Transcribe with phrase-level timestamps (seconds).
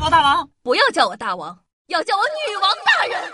[0.00, 3.32] 王大王，不要叫我大王，要叫我女王大人。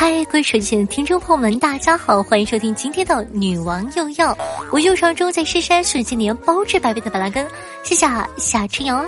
[0.00, 4.32] 嗨，各位手机前的听众朋友们，大家好，欢迎收听今天的《女王又要》，
[4.72, 7.46] 我又上周在深山瞬间年包治百病的板蓝根，
[7.82, 8.06] 谢谢
[8.38, 9.06] 夏春阳。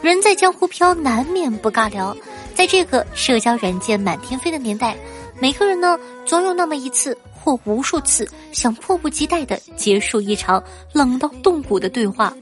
[0.00, 2.16] 人在江湖飘，难免不尬聊。
[2.54, 4.96] 在这个社交软件满天飞的年代，
[5.38, 10.62] 每个人呢，总有那么一次或无数次，想迫不及待的结束一场
[10.92, 12.32] 冷到冻骨的对话，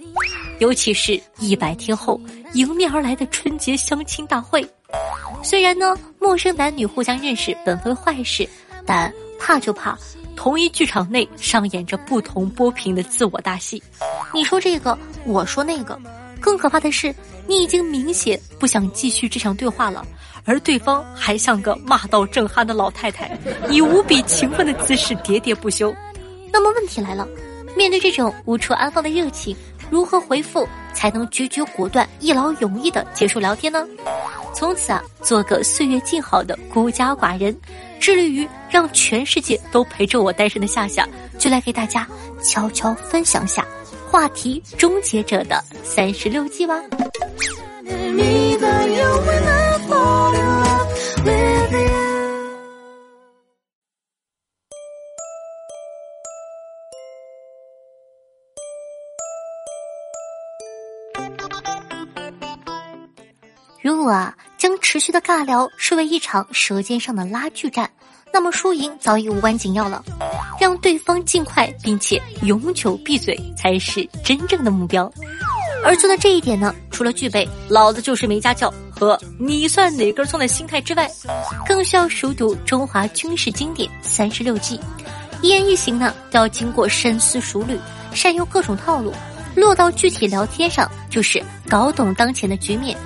[0.58, 2.20] 尤其是一百天后
[2.54, 4.68] 迎面而来的春节相亲大会。
[5.42, 8.48] 虽然呢，陌生男女互相认识本非坏事，
[8.84, 9.96] 但怕就怕
[10.34, 13.82] 同一剧场内上演着不同波频的自我大戏。
[14.34, 16.00] 你说这个，我说那个，
[16.40, 17.14] 更可怕的是，
[17.48, 20.06] 你已经明显不想继续这场对话了，
[20.44, 23.36] 而对方还像个骂到正酣的老太太，
[23.70, 25.92] 以无比勤奋的姿势喋喋不休。
[26.52, 27.26] 那么问题来了，
[27.74, 29.56] 面对这种无处安放的热情，
[29.88, 33.86] 如何回复才能决绝果断、一劳永逸的结束聊天呢？
[34.54, 37.56] 从此啊，做个岁月静好的孤家寡人，
[37.98, 42.06] 致力于让全世界都陪着我单身的夏夏，就来给大家
[42.42, 43.64] 悄悄分享下
[44.10, 46.82] 话题终结者的三十六计吧。
[63.82, 67.90] 如果啊，将持续的尬聊视为一场舌尖上的拉锯战，
[68.32, 70.02] 那么输赢早已无关紧要了。
[70.60, 75.10] 让对方尽快并且永久闭嘴，才是真正的目标。
[75.84, 81.08] 而做到这一点呢，除了具备“老子就是没家教”和“你算哪根葱”的心态之外，
[81.66, 84.80] 更需要熟读中华军事经典三十六计，
[85.40, 87.78] 一言一行呢都要经过深思熟虑，
[88.12, 89.12] 善用各种套路。
[89.54, 92.96] 落到具体聊天上，就是搞懂当前的局面。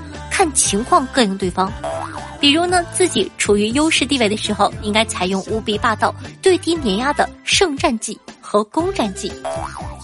[0.42, 1.70] 看情况各应对方，
[2.40, 9.32] 比如呢，自己处于优势地位的时候，应该采用无比霸道、对敌碾压的胜战计和攻战计。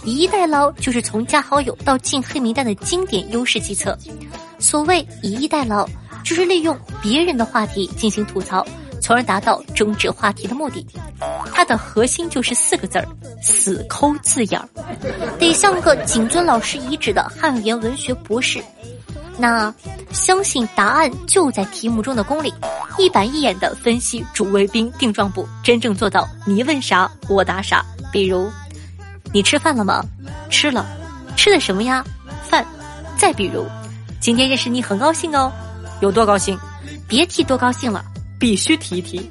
[0.05, 3.99] 以逸待劳就是从加好友到进黑名单的经典优势计策。
[4.61, 5.85] 所谓以逸待劳，
[6.23, 8.65] 就是利用别人的话题进行吐槽，
[9.03, 10.87] 从而达到终止话题的目的。
[11.53, 13.09] 它的核心就是四个字儿：
[13.43, 14.69] 死抠字眼儿，
[15.37, 18.63] 得像个谨遵老师遗旨的汉语言文学博士。
[19.41, 19.73] 那
[20.13, 22.53] 相信答案就在题目中的功里，
[22.99, 27.85] 一板一眼的分析主谓宾定状补，真正做到你问啥我答啥。
[28.11, 28.51] 比如，
[29.33, 30.05] 你吃饭了吗？
[30.51, 30.87] 吃了，
[31.37, 32.05] 吃的什么呀？
[32.43, 32.67] 饭。
[33.17, 33.67] 再比如，
[34.21, 35.53] 今天认识你很高兴哦，
[36.01, 36.59] 有多高兴？
[37.07, 38.05] 别提多高兴了，
[38.39, 39.31] 必须提一提。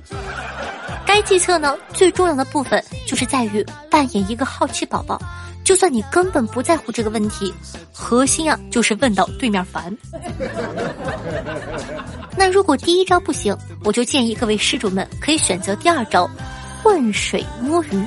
[1.05, 5.19] 该计策呢，最重要的部分就是在于扮演一个好奇宝宝。
[5.67, 7.53] 就算你根本不在乎这个问题，
[7.91, 9.93] 核心啊就是问到对面烦。
[12.37, 16.25] 那如果第一招不行，我就建议各位施主们可以选择第二招，
[16.81, 18.01] 浑水摸鱼，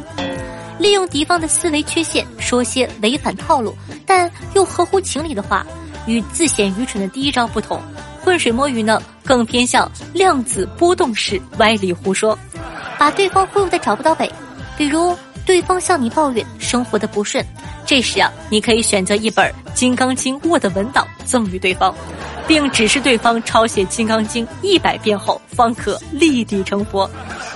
[0.78, 3.76] 利用敌方的思维缺陷，说些违反套路
[4.06, 5.66] 但又合乎情理的话。
[6.06, 7.78] 与自显愚蠢的第一招不同，
[8.25, 12.37] 浑水摸鱼呢更偏向量子波动式歪理胡说，
[12.99, 14.32] 把对方忽悠的找不到北。
[14.78, 15.15] 比如。
[15.46, 17.44] 对方向你抱怨生活的不顺，
[17.84, 21.94] 这时啊，你可以选择一本《金刚经》Word 文档赠予对方，
[22.46, 27.10] 并指示对方抄写《金刚经》一百遍后方可立地成佛。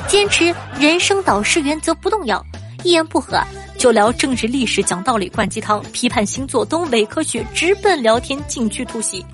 [0.09, 2.45] 坚持人生导师原则不动摇，
[2.83, 3.41] 一言不合
[3.79, 9.25] 就聊政治历史、讲道理、灌鸡汤、批判星座、东伪科学，直奔聊天禁区突袭。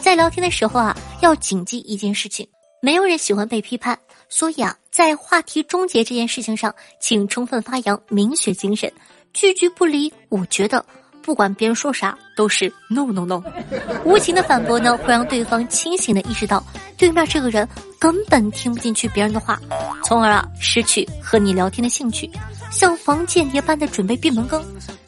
[0.00, 2.46] 在聊天的时候啊，要谨记一件事情：
[2.80, 3.98] 没有人喜欢被批判。
[4.30, 8.92] 所以啊，在话题终结这件事情上，请充分发扬明雪精神，
[9.32, 10.12] 句句不离。
[10.28, 10.84] 我觉得，
[11.22, 13.40] 不管别人说啥，都是 no no no。
[14.04, 16.60] 无情的反驳呢，会让对方清醒的意识到，
[16.96, 19.60] 对面这个人根本听不进去别人的话，
[20.02, 22.28] 从而啊，失去和你聊天的兴趣，
[22.72, 24.60] 像防间谍般的准备闭门羹。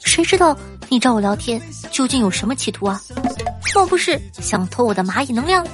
[0.05, 0.57] 谁知道
[0.89, 1.61] 你找我聊天
[1.91, 3.03] 究竟有什么企图啊？
[3.75, 5.67] 莫不是想偷我的蚂蚁能量？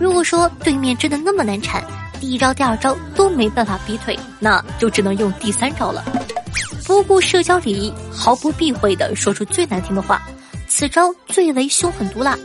[0.00, 1.84] 如果说对面真的那么难缠，
[2.18, 6.02] 第一招、第二招都没办法逼退，那就只能用第三招了。
[6.86, 10.22] 不顾社交礼仪，毫不避讳的说出最难听的话，
[10.66, 12.36] 此招最为凶狠毒辣。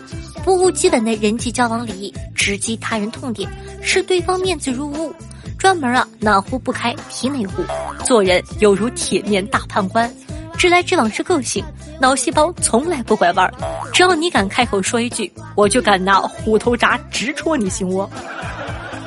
[0.44, 3.50] 不顾基本的人际交往礼仪，直击他人痛点，
[3.82, 5.16] 视对方面子如无物。
[5.58, 7.64] 专门啊哪壶不开提哪壶，
[8.04, 10.14] 做人犹如铁面大判官，
[10.58, 11.64] 直来直往是个性，
[12.00, 13.54] 脑细胞从来不拐弯儿，
[13.94, 18.10] 只要你敢开口说一句，我就敢拿虎头铡直戳你心窝。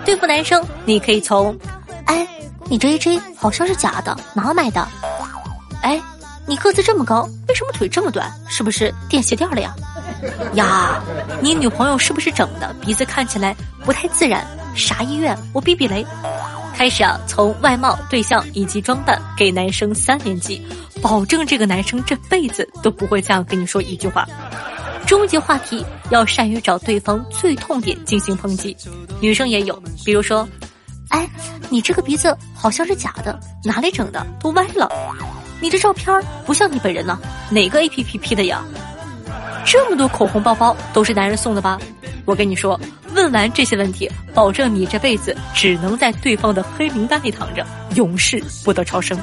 [0.04, 1.56] 对付男生，你可以从，
[2.06, 2.26] 哎，
[2.64, 4.86] 你这一 J 好像是假的，哪买的？
[5.82, 6.00] 哎，
[6.46, 8.32] 你个子这么高，为什么腿这么短？
[8.48, 9.74] 是不是垫鞋垫了呀？
[10.54, 11.02] 呀，
[11.40, 12.74] 你女朋友是不是整的？
[12.80, 14.46] 鼻子看起来不太自然。
[14.74, 15.36] 啥医院？
[15.52, 16.06] 我避避雷。
[16.78, 20.64] 开始啊，从外貌、对象以及装扮给男生三连击，
[21.02, 24.24] 保证这个男生这辈子都不会这样跟你说一句话。
[25.04, 28.76] 终极话题要善于找对方最痛点进行抨击。
[29.18, 30.48] 女生也有，比如说，
[31.08, 31.28] 哎，
[31.68, 34.24] 你这个鼻子好像是假的，哪里整的？
[34.40, 34.88] 都歪了。
[35.60, 37.18] 你这照片不像你本人呢，
[37.50, 38.62] 哪个 A P P P 的呀？
[39.66, 41.76] 这么多口红包包都是男人送的吧？
[42.28, 42.78] 我跟你说，
[43.14, 49.18] 问完这些问题，保证你这辈子只能在对方的黑名单里躺着，永世不得超生。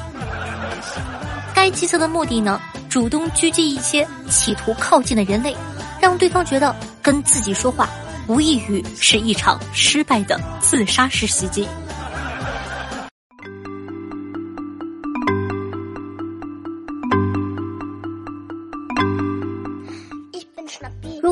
[1.53, 2.59] 该计策的目的呢，
[2.89, 5.55] 主动狙击一些企图靠近的人类，
[6.01, 7.87] 让对方觉得跟自己说话
[8.25, 11.67] 无异于是一场失败的自杀式袭击。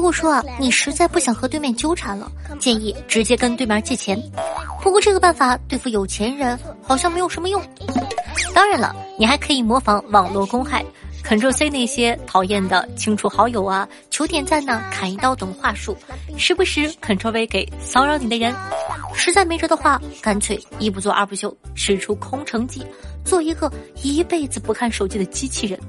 [0.04, 4.22] 果说啊，你实在不想和对面纠缠了，建议直接跟对面借钱。
[4.82, 7.64] 不过这个办法对付有钱人好像没有什么用。
[8.54, 10.84] 当然了，你还可以模仿网络公害
[11.24, 15.96] ，Ctrl C 那些讨厌的清除好友啊、求点赞呢、砍一刀等话术，
[16.38, 18.54] 时不时 Ctrl V 给骚扰你的人。
[19.16, 22.84] 实在没辙的话，干脆一不做二不休，使出空城计，
[23.24, 23.72] 做一个
[24.02, 25.80] 一辈子不看手机的机器人，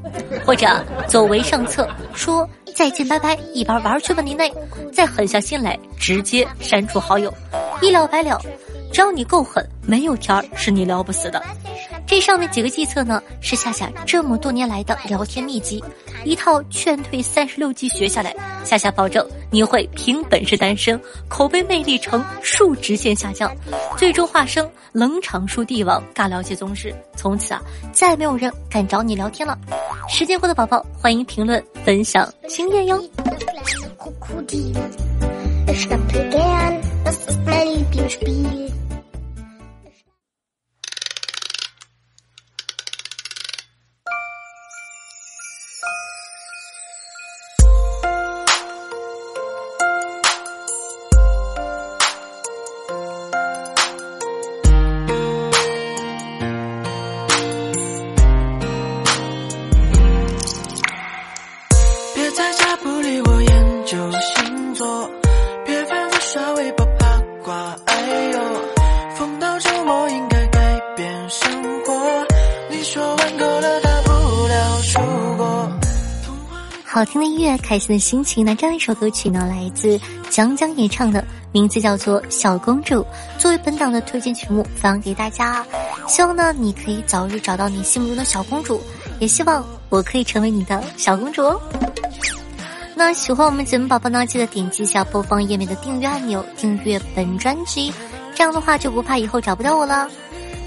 [0.45, 0.67] 或者
[1.09, 4.53] 走为上策，说再见拜拜，一边玩去吧您嘞，
[4.93, 7.33] 再狠下心来，直接删除好友，
[7.81, 8.39] 一了百了。
[8.93, 11.43] 只要你够狠，没有天儿是你聊不死的。
[12.14, 15.82] 这上面几个计策呢，是夏夏这么多年来的聊天秘籍，
[16.25, 18.32] 一套劝退三十六计学下来，
[18.62, 23.52] 夏夏保证你会凭本事单身，口碑魅力呈数直线下降，
[23.96, 26.94] 最终化身冷场术帝王，尬聊界宗师。
[27.16, 27.61] 从此啊，
[27.93, 29.58] 再没有人敢找你聊天了。
[30.08, 33.05] 时间过的宝宝，欢迎评论分享经验哟。
[76.94, 78.46] 好听的音乐，开心的心情。
[78.46, 80.00] 那这样一首歌曲呢，来自
[80.31, 83.00] 蒋蒋演唱的，名字叫做《小公主》，
[83.37, 85.67] 作为本档的推荐曲目放给大家。
[86.06, 88.81] 希望呢，你可以早日找到你心目中的小公主，
[89.19, 91.61] 也希望我可以成为你的小公主哦。
[92.94, 97.93] 那喜欢我们节目宝宝呢，记得点击一下播放页面的订阅按钮，订阅本专辑，
[98.37, 100.08] 这样的话就不怕以后找不到我了。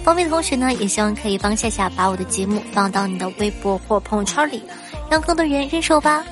[0.04, 4.62] 方便的同学呢，也希望可以帮夏夏把我的节目放到你的微博或朋友圈里。
[5.10, 6.24] 让更多人认识我吧！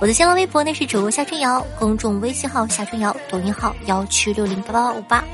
[0.00, 5.24] 我的新浪微博呢是主播夏春瑶，公众微信号夏春瑶，抖音号幺七六零八八五八。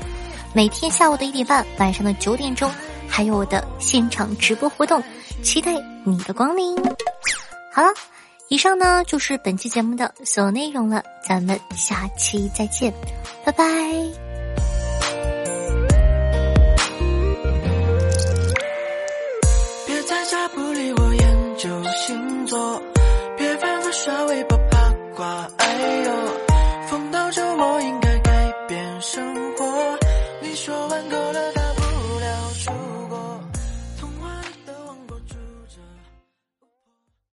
[0.53, 2.69] 每天下午的一点半，晚上的九点钟，
[3.07, 5.01] 还有我的现场直播活动，
[5.43, 6.75] 期待你的光临。
[7.71, 7.89] 好了，
[8.49, 12.93] 以上呢就是本期节目的所有内容了，咱们下期再见，
[13.45, 14.26] 拜拜。
[24.07, 24.56] 别反复刷微